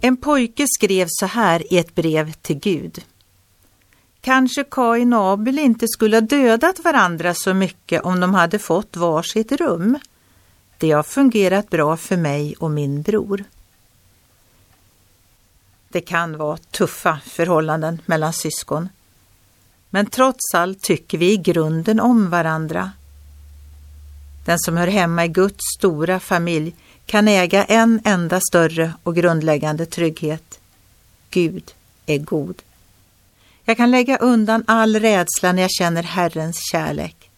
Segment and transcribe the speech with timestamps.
[0.00, 3.04] En pojke skrev så här i ett brev till Gud.
[4.20, 8.96] Kanske Kain och Abel inte skulle ha dödat varandra så mycket om de hade fått
[8.96, 9.98] varsitt rum.
[10.78, 13.44] Det har fungerat bra för mig och min bror.
[15.88, 18.88] Det kan vara tuffa förhållanden mellan syskon.
[19.90, 22.92] Men trots allt tycker vi i grunden om varandra.
[24.48, 26.74] Den som hör hemma i Guds stora familj
[27.06, 30.60] kan äga en enda större och grundläggande trygghet.
[31.30, 31.72] Gud
[32.06, 32.62] är god.
[33.64, 37.30] Jag kan lägga undan all rädsla när jag känner Herrens kärlek.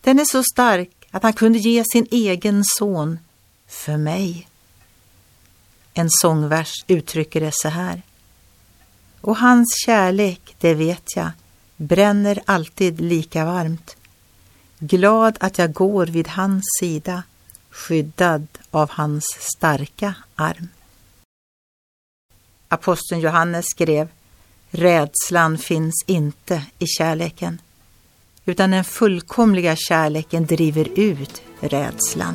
[0.00, 3.18] Den är så stark att han kunde ge sin egen son
[3.68, 4.48] för mig.
[5.94, 8.02] En sångvers uttrycker det så här.
[9.20, 11.30] Och hans kärlek, det vet jag,
[11.76, 13.96] bränner alltid lika varmt.
[14.78, 17.22] Glad att jag går vid hans sida,
[17.70, 20.68] skyddad av hans starka arm.
[22.68, 24.08] Aposteln Johannes skrev
[24.70, 27.60] Rädslan finns inte i kärleken,
[28.44, 32.34] utan den fullkomliga kärleken driver ut rädslan.